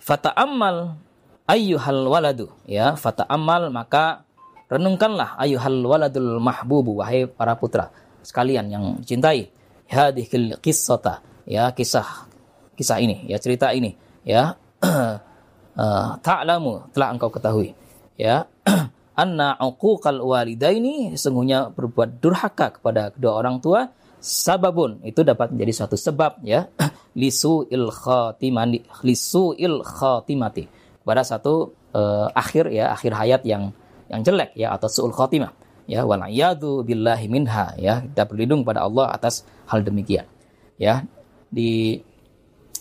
[0.00, 0.96] fata'ammal
[1.44, 2.48] ayyuhal waladu.
[2.64, 4.24] Ya fata'ammal maka
[4.72, 7.92] renungkanlah ayyuhal waladul mahbubu wahai para putra
[8.24, 9.52] sekalian yang cintai
[9.86, 11.20] hadhil qissata.
[11.44, 12.26] Ya kisah
[12.74, 13.94] kisah ini ya cerita ini.
[14.24, 17.76] Ya uh, ta'lamu telah engkau ketahui.
[18.16, 18.48] Ya
[19.20, 25.02] anna uquqal walidaini sesungguhnya berbuat durhaka kepada kedua orang tua sababun.
[25.02, 26.68] Itu dapat menjadi suatu sebab ya.
[27.20, 30.70] Lisu il khatimati lisu il khatimati.
[31.02, 33.74] Pada satu uh, akhir ya akhir hayat yang
[34.06, 35.50] yang jelek ya atau suul khatimah
[35.90, 36.06] ya.
[36.06, 36.22] Wal
[36.86, 38.04] billahi minha ya.
[38.04, 40.28] Kita berlindung pada Allah atas hal demikian
[40.78, 41.02] ya.
[41.50, 41.98] Di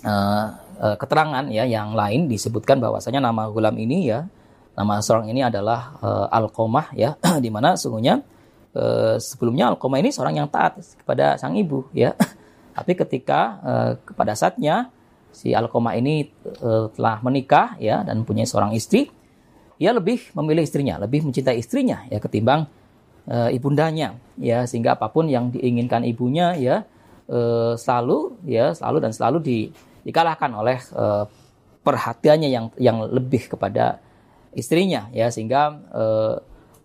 [0.06, 0.47] uh,
[0.78, 4.30] uh, keterangan ya yang lain disebutkan bahwasanya nama gulam ini ya
[4.80, 8.23] Nama seorang ini adalah uh, Alqomah ya, di mana sungguhnya
[8.75, 12.13] uh, sebelumnya Alqomah ini seorang yang taat kepada sang ibu ya.
[12.77, 14.93] Tapi ketika uh, pada saatnya
[15.34, 16.29] si Alqomah ini
[16.62, 19.10] uh, telah menikah ya dan punya seorang istri,
[19.79, 22.67] ia lebih memilih istrinya, lebih mencintai istrinya ya ketimbang
[23.29, 26.77] uh, ibundanya ya sehingga apa pun yang diinginkan ibunya ya
[27.77, 29.58] selalu ya selalu dan selalu di,
[30.01, 30.82] dikalahkan oleh
[31.86, 34.01] perhatiannya yang yang lebih kepada
[34.58, 35.77] istrinya ya sehingga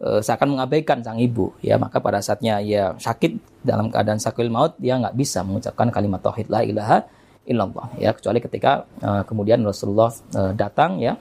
[0.04, 1.80] seakan mengabaikan sang ibu ya.
[1.80, 6.52] Maka pada saatnya ia sakit dalam keadaan sakil maut dia nggak bisa mengucapkan kalimat tauhid
[6.52, 7.08] la ilaha
[7.48, 8.12] illallah ya.
[8.12, 11.16] Kecuali ketika uh, kemudian Rasulullah uh, datang ya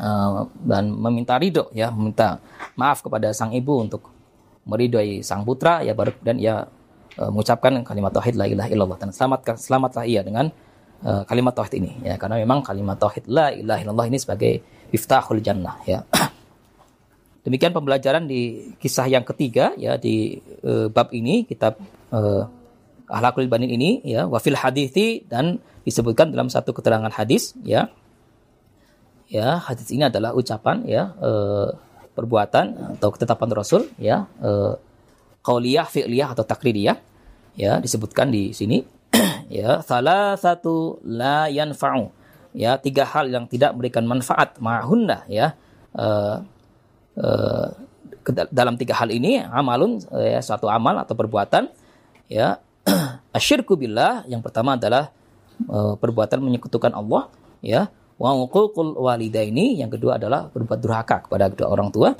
[0.00, 2.40] uh, dan meminta ridho ya meminta
[2.80, 4.08] maaf kepada sang ibu untuk
[4.68, 6.56] meridhoi sang putra ya baru kemudian ia
[7.20, 8.98] uh, mengucapkan kalimat tauhid la ilaha illallah.
[9.00, 10.48] Dan selamatkan selamatlah ia dengan
[11.04, 12.16] uh, kalimat tauhid ini ya.
[12.16, 16.00] Karena memang kalimat tauhid la ilaha illallah ini sebagai iftahul jannah ya.
[17.48, 21.80] Demikian pembelajaran di kisah yang ketiga ya di e, bab ini kitab
[22.12, 22.20] e,
[23.08, 27.88] ahlakul banin ini ya wafil hadithi dan disebutkan dalam satu keterangan hadis ya.
[29.32, 31.30] Ya hadis ini adalah ucapan ya e,
[32.12, 34.76] perbuatan atau ketetapan Rasul ya e,
[35.40, 37.00] fi'liyah atau takririyah
[37.56, 38.84] ya disebutkan di sini.
[39.48, 42.12] Ya salah satu la yanfa'u.
[42.52, 45.56] Ya tiga hal yang tidak memberikan manfaat ma'hunna ya
[45.96, 46.06] e,
[48.52, 51.66] dalam tiga hal ini amalun ya suatu amal atau perbuatan
[52.30, 52.60] ya
[53.36, 55.10] asyirku billah yang pertama adalah
[55.66, 57.32] uh, perbuatan menyekutukan Allah
[57.64, 62.14] ya wa uququl walidaini yang kedua adalah berbuat durhaka kepada kedua orang tua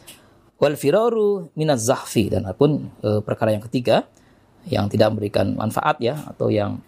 [0.59, 4.07] wal firaru minaz zahfi dan apun uh, perkara yang ketiga
[4.69, 6.83] yang tidak memberikan manfaat ya atau yang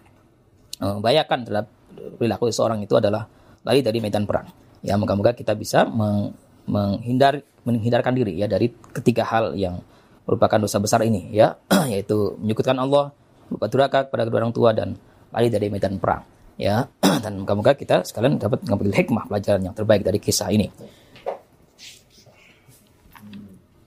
[0.83, 1.67] uh, membahayakan terhadap
[2.17, 3.25] perilaku seorang itu adalah
[3.65, 4.49] lari dari medan perang.
[4.81, 6.33] Ya moga-moga kita bisa meng
[6.65, 9.81] menghindar menghindarkan diri ya dari ketiga hal yang
[10.25, 11.57] merupakan dosa besar ini ya
[11.93, 13.13] yaitu menyekutukan Allah
[13.51, 14.95] berupa durhaka kepada kedua orang tua dan
[15.35, 16.23] lari dari medan perang.
[16.55, 16.87] Ya,
[17.23, 20.71] dan moga-moga kita sekalian dapat mengambil hikmah pelajaran yang terbaik dari kisah ini.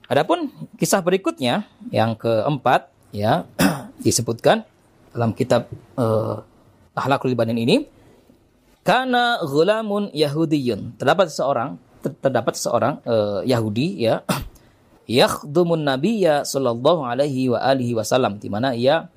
[0.05, 3.49] Adapun kisah berikutnya yang keempat ya
[4.05, 4.61] disebutkan
[5.09, 5.65] dalam kitab
[5.97, 6.45] uh,
[6.93, 7.89] Akhlakul Banin ini
[8.85, 14.21] karena gulamun Yahudiyun terdapat seorang terdapat seorang uh, Yahudi ya
[15.09, 19.09] yakhdumun nabiyya sallallahu alaihi wa alihi wasallam di mana ia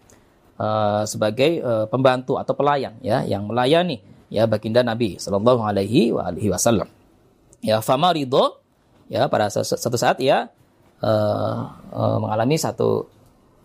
[0.58, 6.88] uh, sebagai uh, pembantu atau pelayan ya yang melayani ya baginda Nabi Shallallahu Alaihi Wasallam.
[7.64, 8.60] Ya fama ridho
[9.08, 10.52] ya pada satu saat ya
[11.00, 11.58] uh,
[11.90, 13.08] uh, mengalami satu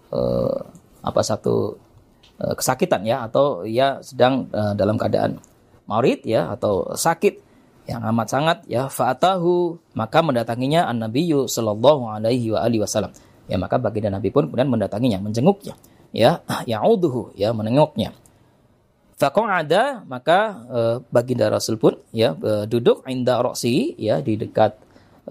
[0.09, 0.57] uh,
[1.03, 1.77] apa satu
[2.39, 5.37] uh, kesakitan ya atau ia sedang uh, dalam keadaan
[5.85, 7.42] marid ya atau sakit
[7.83, 9.79] yang amat sangat ya fa'atahu.
[9.95, 13.11] Maka mendatanginya an-nabiyyu sallallahu alaihi wa alihi wasallam.
[13.51, 15.75] Ya maka baginda Nabi pun kemudian mendatanginya menjenguknya.
[16.15, 16.39] Ya
[16.71, 18.15] ya'uduhu ya menengoknya.
[19.23, 24.75] Ada maka uh, baginda Rasul pun ya uh, duduk inda roksi ya di dekat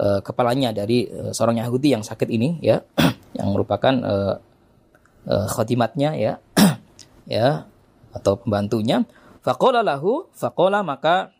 [0.01, 2.81] uh, kepalanya dari uh, seorang Yahudi yang sakit ini ya
[3.37, 4.35] yang merupakan uh,
[5.29, 6.33] uh, khotimatnya ya
[7.29, 7.69] ya
[8.17, 9.05] atau pembantunya.
[9.45, 11.35] Faqala lahu faqala maka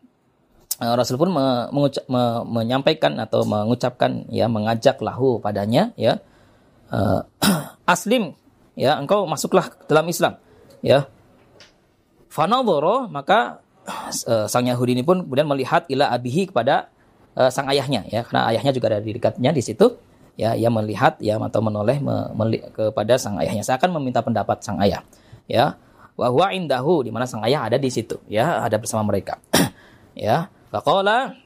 [0.91, 1.69] Rasul pun me,
[2.09, 6.19] me, menyampaikan atau mengucapkan ya mengajak lahu padanya ya.
[6.93, 7.25] Uh,
[7.93, 8.37] aslim
[8.75, 10.35] ya engkau masuklah dalam Islam.
[10.83, 11.07] Ya.
[12.27, 13.61] Fanadhara maka
[14.25, 16.89] uh, sang Yahudi ini pun kemudian melihat ila abihi kepada
[17.37, 18.25] uh, sang ayahnya ya.
[18.25, 19.93] Karena ayahnya juga ada di dekatnya di situ.
[20.33, 23.61] Ya ia melihat ya atau menoleh me, meli, kepada sang ayahnya.
[23.61, 25.05] Saya akan meminta pendapat sang ayah.
[25.45, 25.77] Ya.
[26.13, 29.37] Wa huwa indahu di mana sang ayah ada di situ ya ada bersama mereka.
[30.13, 31.37] Ya faqala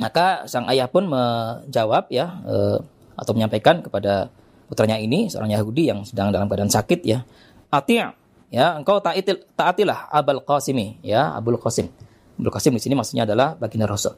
[0.00, 2.80] maka sang ayah pun menjawab ya uh,
[3.18, 4.32] atau menyampaikan kepada
[4.70, 7.28] putranya ini seorang Yahudi yang sedang dalam keadaan sakit ya
[7.68, 8.00] ati'
[8.48, 11.92] ya engkau taatil taatilah Abul Qasimi ya Abul Qasim.
[12.38, 14.16] Abul Qasim di sini maksudnya adalah baginda Rasul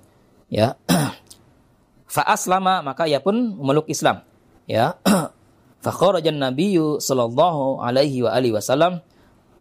[0.53, 0.77] ya.
[2.15, 4.23] Fa aslama maka ia pun memeluk Islam
[4.71, 4.95] ya.
[5.85, 9.01] Fa kharajan nabiyyu sallallahu alaihi wa alihi wasallam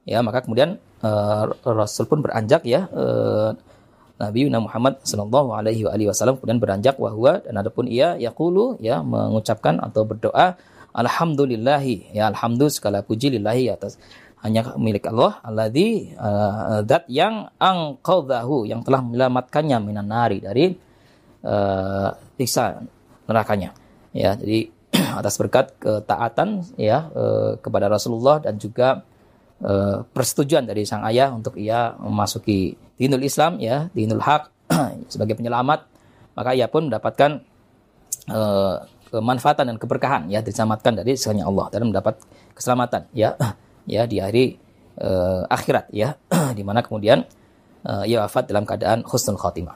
[0.04, 3.56] ya maka kemudian uh, Rasul pun beranjak ya uh,
[4.20, 10.04] Nabi Muhammad Sallallahu Alaihi Wasallam kemudian beranjak wahwa dan adapun ia yaqulu ya mengucapkan atau
[10.04, 14.02] berdoa Alhamdulillahi ya alhamdulillah segala puji lillahi atas.
[14.40, 20.74] Hanya milik Allah alladzi uh, dat yang angqadhahu yang telah menyelamatkannya minan nari dari
[21.44, 22.82] uh, siksa
[23.28, 23.76] nerakanya.
[24.16, 24.72] Ya jadi
[25.20, 29.04] atas berkat ketaatan ya uh, kepada Rasulullah dan juga
[29.62, 34.52] uh, persetujuan dari sang ayah untuk ia memasuki dinul Islam ya dinul hak
[35.14, 35.88] sebagai penyelamat
[36.36, 37.42] maka ia pun mendapatkan
[38.30, 42.22] uh, kemanfaatan dan keberkahan ya diselamatkan dari selainnya Allah dan mendapat
[42.54, 43.34] keselamatan ya
[43.90, 44.46] ya di hari
[45.02, 46.20] uh, akhirat ya
[46.58, 47.26] di mana kemudian
[47.88, 49.76] uh, ia wafat dalam keadaan husnul khatimah.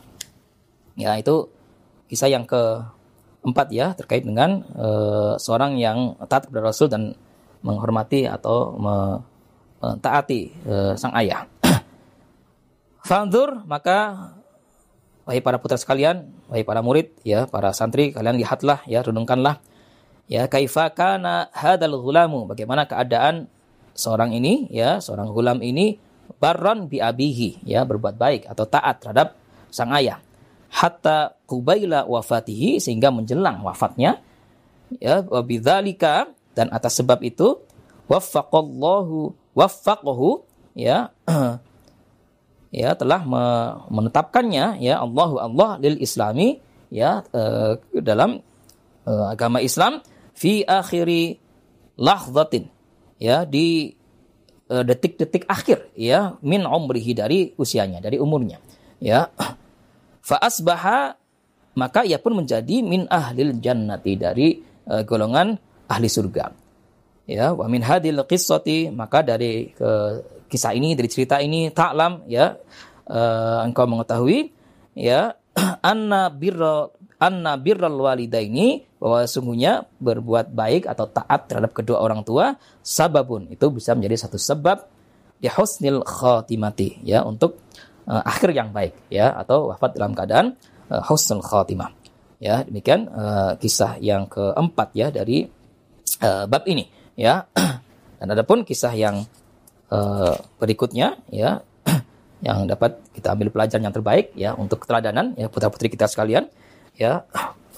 [0.94, 1.50] Ya itu
[2.06, 7.18] kisah yang keempat ya terkait dengan uh, seorang yang taat kepada Rasul dan
[7.64, 11.48] menghormati atau mentaati uh, sang ayah.
[13.04, 14.32] Fandur maka
[15.28, 19.64] wahai para putra sekalian, wahai para murid, ya, para santri, kalian lihatlah, ya, renungkanlah,
[20.28, 23.48] ya, kaifa kana hadal gulamu, bagaimana keadaan
[23.96, 25.96] seorang ini, ya, seorang gulam ini
[26.44, 29.40] barran bi abihi, ya, berbuat baik atau taat terhadap
[29.72, 30.20] sang ayah.
[30.74, 34.20] Hatta kubaila wafatihi sehingga menjelang wafatnya,
[35.00, 37.64] ya, wabidzalika dan atas sebab itu
[38.08, 40.46] waffaqallahu waffaqahu
[40.78, 41.14] ya
[42.74, 43.22] ya telah
[43.94, 46.58] menetapkannya ya Allahu Allah lil Islami
[46.90, 48.42] ya uh, dalam
[49.06, 50.02] uh, agama Islam
[50.34, 51.38] fi akhiri
[51.94, 52.74] lahzatin
[53.22, 53.94] ya di
[54.68, 58.60] eh, detik-detik akhir ya min umrihi dari usianya, dari umurnya.
[59.00, 59.30] Ya.
[60.24, 61.16] Fa asbaha
[61.76, 65.58] maka ia pun menjadi min ahlil jannati dari uh, golongan
[65.90, 66.54] ahli surga.
[67.26, 70.22] Ya, wa min hadil qissati maka dari uh,
[70.54, 72.54] kisah ini dari cerita ini taklam ya.
[73.10, 74.54] Uh, engkau mengetahui
[74.94, 75.34] ya.
[75.82, 82.60] Anna birra anna birral walidaini bahwa sungguhnya berbuat baik atau taat terhadap kedua orang tua
[82.84, 83.48] sababun.
[83.48, 84.84] Itu bisa menjadi satu sebab
[85.40, 87.64] di husnil khatimati ya untuk
[88.08, 90.60] uh, akhir yang baik ya atau wafat dalam keadaan
[90.92, 91.96] uh, husnul khatimah.
[92.44, 95.48] Ya demikian uh, kisah yang keempat ya dari
[96.20, 97.48] uh, bab ini ya.
[98.24, 99.28] Dan adapun kisah yang
[99.94, 101.62] uh, berikutnya ya
[102.46, 106.50] yang dapat kita ambil pelajaran yang terbaik ya untuk keteladanan ya putra putri kita sekalian
[106.98, 107.24] ya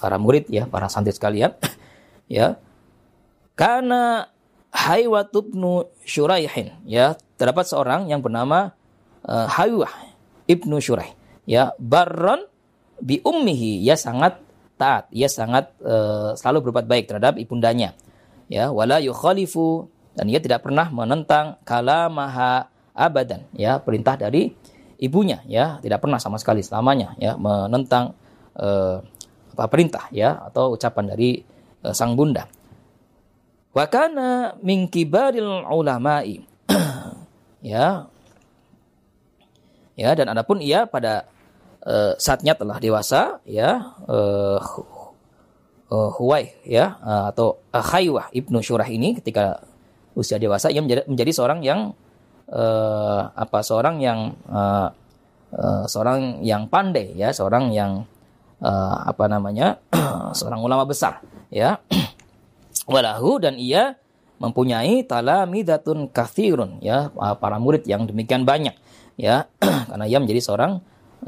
[0.00, 1.52] para murid ya para santri sekalian
[2.30, 2.56] ya.
[3.56, 4.28] Karena
[4.76, 8.76] Haywat ibnu Shuraihin ya terdapat seorang yang bernama
[9.24, 9.88] uh, Haywah
[10.44, 11.16] ibnu Shuraih
[11.48, 12.44] ya barron
[13.00, 13.80] bi ummihi.
[13.80, 14.36] Ya sangat
[14.76, 17.96] taat ia sangat uh, selalu berbuat baik terhadap ibundanya
[18.52, 18.68] ya.
[18.68, 24.50] Wala yukhalifu dan ia tidak pernah menentang kalamaha abadan ya perintah dari
[24.96, 28.16] ibunya ya tidak pernah sama sekali selamanya ya menentang
[28.56, 29.04] uh,
[29.56, 31.40] apa perintah ya atau ucapan dari
[31.84, 32.44] uh, sang bunda.
[33.72, 36.40] Wa kana min kibaril ulama'i.
[37.64, 38.08] ya.
[39.96, 41.24] Ya dan adapun ia pada
[41.84, 44.60] uh, saatnya telah dewasa ya uh,
[45.88, 49.64] uh, Huwai ya uh, atau uh, Khaywah Ibnu Syurah ini ketika
[50.16, 51.92] usia dewasa ia menjadi, menjadi seorang yang
[52.50, 54.88] uh, apa seorang yang uh,
[55.52, 58.08] uh, seorang yang pandai ya, seorang yang
[58.64, 59.78] uh, apa namanya?
[60.38, 61.20] seorang ulama besar
[61.52, 61.78] ya.
[62.92, 63.98] Walahu dan ia
[64.40, 68.74] mempunyai talamidatun kathirun ya, para murid yang demikian banyak
[69.20, 69.52] ya.
[69.90, 70.80] Karena ia menjadi seorang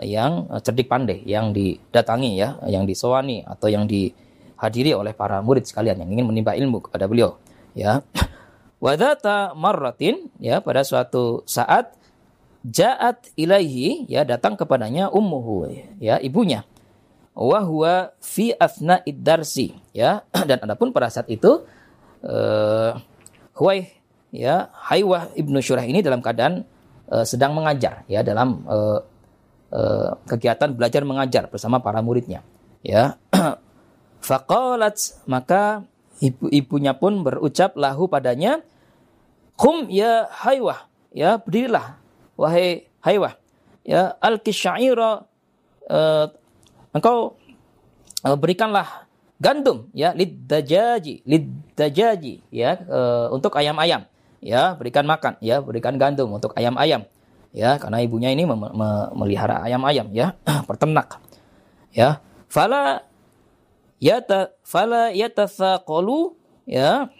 [0.04, 5.98] yang cerdik pandai, yang didatangi ya, yang disowani atau yang dihadiri oleh para murid sekalian
[6.04, 7.40] yang ingin menimba ilmu kepada beliau
[7.74, 8.04] ya.
[8.78, 11.98] Wadata marratin ya pada suatu saat
[12.66, 15.70] Ja'at ilaihi ya datang kepadanya ummuhu
[16.02, 16.66] ya ibunya.
[17.38, 21.62] Wa huwa fi athna darsi ya dan adapun pada saat itu
[22.26, 22.98] uh,
[23.54, 23.90] Huwai
[24.34, 26.66] ya Haywah ibnu Syurah ini dalam keadaan
[27.10, 29.00] uh, sedang mengajar ya dalam uh,
[29.70, 32.42] uh, kegiatan belajar mengajar bersama para muridnya
[32.82, 33.18] ya
[34.28, 34.98] faqalat
[35.30, 35.86] maka
[36.18, 38.62] ibu-ibunya pun berucap lahu padanya
[39.58, 41.98] Kum ya Haywah ya berdirilah
[42.38, 43.34] wahai Haywah,
[43.86, 45.22] ya al-kisyaira
[45.86, 46.26] uh,
[46.90, 47.38] engkau
[48.26, 49.06] uh, berikanlah
[49.38, 54.02] gandum ya lid-dajaji lid-dajaji ya uh, untuk ayam-ayam
[54.42, 57.06] ya berikan makan ya berikan gandum untuk ayam-ayam
[57.54, 60.34] ya karena ibunya ini mem memelihara ayam-ayam ya
[60.68, 61.22] pertenak
[61.94, 62.18] ya
[62.50, 63.06] fala
[63.98, 66.34] yata fala yatathaqalu
[66.66, 67.10] ya.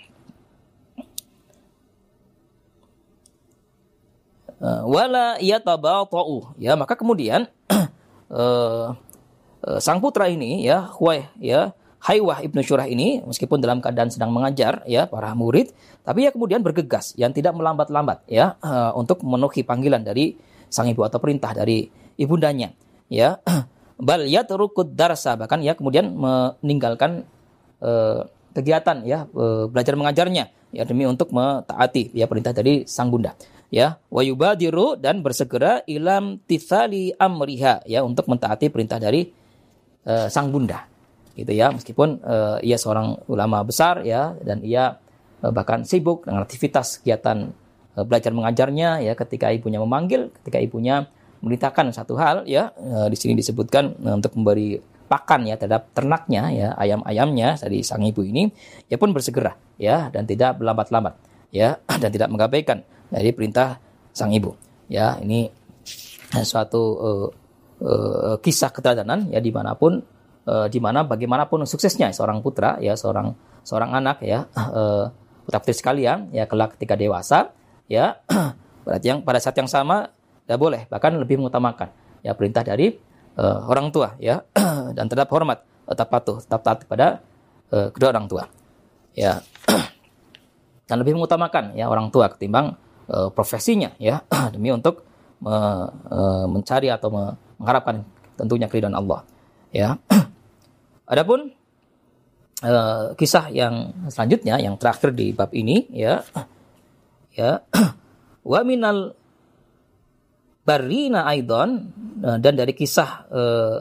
[4.59, 8.91] Uh, wala yatabatu ya maka kemudian uh,
[9.62, 11.71] uh, sang putra ini ya Huwai ya
[12.03, 15.71] Haywah ibnu Syurah ini meskipun dalam keadaan sedang mengajar ya para murid
[16.03, 18.59] tapi ya kemudian bergegas yang tidak melambat-lambat ya
[18.99, 20.35] untuk memenuhi panggilan dari
[20.67, 21.87] sang ibu atau perintah dari
[22.19, 22.75] ibundanya
[23.07, 23.38] ya
[23.99, 27.27] bal yatrukud darsa bahkan ya kemudian meninggalkan
[27.83, 33.35] uh, kegiatan ya uh, belajar mengajarnya ya demi untuk mentaati ya perintah dari sang bunda
[33.73, 34.01] ya.
[34.09, 39.29] Wa yubadiru dan bersegera ilam tithali amriha ya untuk mentaati perintah dari
[40.09, 40.85] uh, sang bunda
[41.37, 41.73] gitu ya.
[41.73, 44.99] Meskipun uh, ia seorang ulama besar ya dan ia
[45.45, 47.53] uh, bahkan sibuk dengan aktivitas kegiatan
[47.97, 51.09] uh, belajar mengajarnya ya ketika ibunya memanggil ketika ibunya
[51.40, 56.53] memberitakan satu hal ya uh, di sini disebutkan uh, untuk memberi pakan ya terhadap ternaknya
[56.53, 58.53] ya ayam-ayamnya dari sang ibu ini
[58.92, 61.17] ia pun bersegera ya dan tidak berlambat-lambat
[61.54, 63.81] ya dan tidak mengabaikan dari perintah
[64.13, 64.52] sang ibu.
[64.88, 65.52] Ya, ini
[66.44, 67.29] suatu uh,
[67.81, 70.00] uh, kisah keteladanan ya di mana pun
[70.44, 73.33] uh, di mana bagaimanapun suksesnya seorang putra ya seorang
[73.65, 75.08] seorang anak ya uh,
[75.48, 77.52] putra putri sekalian ya kelak ketika dewasa
[77.88, 78.21] ya
[78.85, 80.13] berarti yang pada saat yang sama
[80.49, 81.92] tidak boleh bahkan lebih mengutamakan.
[82.25, 82.96] Ya perintah dari
[83.37, 84.40] uh, orang tua ya.
[84.96, 87.21] Dan tetap hormat tetap patuh tetap taat kepada
[87.69, 88.49] uh, kedua orang tua.
[89.13, 89.44] Ya.
[90.88, 92.81] Dan lebih mengutamakan ya orang tua ketimbang
[93.13, 94.25] uh, profesinya ya.
[94.57, 95.05] Demi untuk
[95.44, 95.53] me,
[96.09, 97.13] uh, mencari atau
[97.61, 98.09] mengharapkan
[98.40, 99.29] tentunya keridhaan Allah
[99.69, 100.01] ya.
[101.13, 101.53] Adapun
[102.65, 106.25] uh, kisah yang selanjutnya yang terakhir di bab ini ya.
[107.37, 107.61] Ya.
[108.49, 109.17] Wa minal
[110.69, 111.88] barina aidon
[112.21, 113.77] dan dari kisah uh,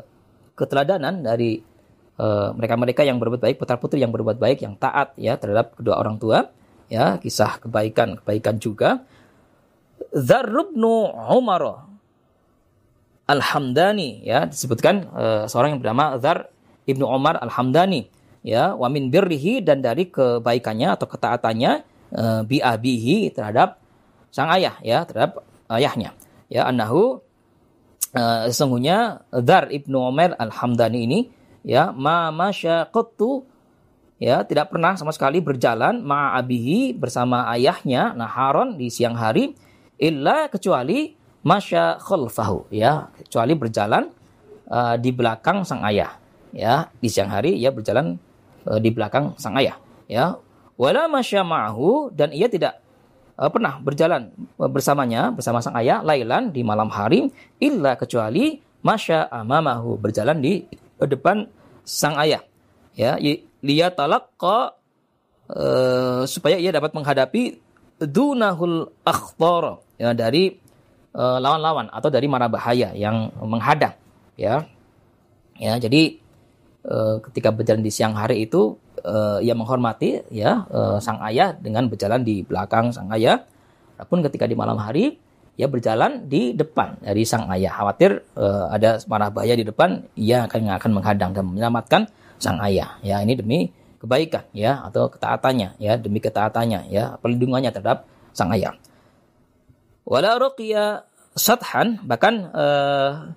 [0.56, 1.60] keteladanan dari
[2.56, 6.18] mereka-mereka uh, yang berbuat baik, putra-putri yang berbuat baik, yang taat ya terhadap kedua orang
[6.18, 6.50] tua,
[6.90, 9.06] ya kisah kebaikan kebaikan juga.
[10.16, 11.86] Zarrubnu Umar
[13.28, 15.12] Al-Hamdani ya disebutkan
[15.46, 16.48] seorang yang bernama Zar
[16.88, 18.08] Ibnu Umar Al-Hamdani
[18.48, 21.72] ya wa min birrihi dan dari kebaikannya atau ketaatannya
[22.16, 23.76] uh, bi abihi terhadap
[24.32, 26.16] sang ayah ya terhadap ayahnya
[26.48, 27.20] ya annahu
[28.16, 31.20] uh, sesungguhnya Zar Ibnu Umar Al-Hamdani ini
[31.68, 33.44] ya ma masyaqatu
[34.18, 39.54] ya tidak pernah sama sekali berjalan ma'abihi bersama ayahnya naharon di siang hari
[40.00, 41.14] illa kecuali
[41.46, 44.10] masya khalfahu ya kecuali berjalan
[44.72, 46.18] uh, di belakang sang ayah
[46.56, 48.18] ya di siang hari ia berjalan
[48.66, 49.78] uh, di belakang sang ayah
[50.10, 50.40] ya.
[50.78, 52.78] Wala masya ma'hu dan ia tidak
[53.38, 57.30] uh, pernah berjalan bersamanya bersama sang ayah lailan di malam hari
[57.62, 60.66] illa kecuali masya amamahu berjalan di
[60.98, 61.46] depan
[61.86, 62.42] sang ayah.
[62.98, 63.22] Ya
[63.62, 64.74] lihat talaqqa
[65.54, 67.62] uh, supaya ia dapat menghadapi
[67.98, 70.54] dunahul akhtar ya dari
[71.18, 73.98] eh, lawan-lawan uh, atau dari mara bahaya yang menghadang.
[74.38, 74.70] Ya
[75.58, 76.22] ya jadi
[76.86, 78.78] uh, ketika berjalan di siang hari itu
[79.08, 83.48] uh, ia menghormati ya uh, sang ayah dengan berjalan di belakang sang ayah.
[83.96, 85.18] Adapun ketika di malam hari
[85.58, 87.74] ia berjalan di depan dari sang ayah.
[87.74, 92.02] Khawatir uh, ada mara bahaya di depan ia akan akan menghadang dan menyelamatkan
[92.38, 93.00] sang ayah.
[93.02, 98.06] Ya ini demi kebaikan ya atau ketaatannya ya demi ketaatannya ya perlindungannya terhadap
[98.36, 98.78] sang ayah.
[100.06, 103.34] Wala ruqya sathan bahkan uh,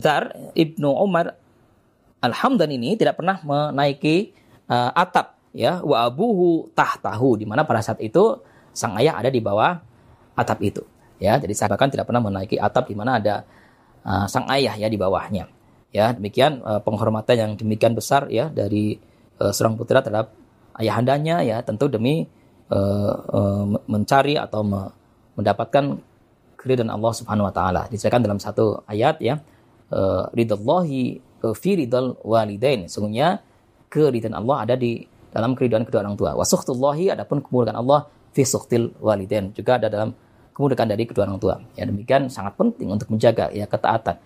[0.00, 1.40] Zar Ibnu Umar
[2.20, 4.36] Alhamdulillah ini tidak pernah menaiki
[4.70, 5.82] uh, atap ya.
[5.82, 8.38] Wa abuhu tahtahu di mana pada saat itu
[8.70, 9.82] sang ayah ada di bawah
[10.38, 10.86] atap itu
[11.18, 11.36] ya.
[11.36, 13.42] Jadi saya bahkan tidak pernah menaiki atap di mana ada
[14.06, 15.50] uh, sang ayah ya di bawahnya
[15.90, 16.14] ya.
[16.14, 18.96] Demikian uh, penghormatan yang demikian besar ya dari
[19.42, 20.32] uh, seorang putra terhadap
[20.78, 21.60] ayahandanya ya.
[21.66, 22.24] Tentu demi
[22.70, 24.94] uh, uh, mencari atau me,
[25.34, 25.98] mendapatkan
[26.56, 27.82] keridhaan Allah Subhanahu wa taala.
[27.88, 29.40] Diceritakan dalam satu ayat ya,
[29.92, 31.20] uh, ridallahi
[31.56, 32.84] fi ridal walidain.
[32.84, 33.40] Sungguhnya
[33.90, 35.02] keridhaan Allah ada di
[35.34, 36.38] dalam keridhaan kedua orang tua.
[36.38, 39.50] Wasuhtullahi adapun kemurkaan Allah fi suhtil walidain.
[39.50, 40.14] Juga ada dalam
[40.54, 41.58] kemurkaan dari kedua orang tua.
[41.74, 44.16] Ya demikian sangat penting untuk menjaga ya ketaatan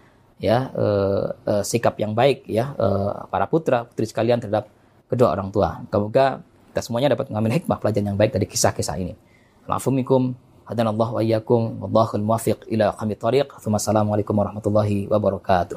[0.43, 4.69] ya uh, uh, sikap yang baik ya uh, para putra putri sekalian terhadap
[5.09, 5.81] kedua orang tua.
[5.89, 6.45] Semoga
[6.75, 9.15] kita semuanya dapat mengambil hikmah pelajaran yang baik dari kisah-kisah ini.
[9.65, 13.53] Alhamdulillah Hadanallahu wa iyyakum wallahu al-muwaffiq ila qamit tariq.
[13.53, 15.77] Assalamualaikum warahmatullahi wabarakatuh.